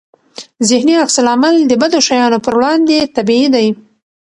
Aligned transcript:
ذهني 0.69 0.93
عکس 1.03 1.15
العمل 1.21 1.55
د 1.67 1.71
بدو 1.81 1.99
شیانو 2.07 2.43
پر 2.45 2.53
وړاندې 2.57 2.97
طبيعي 3.15 3.47
دی. 3.55 3.67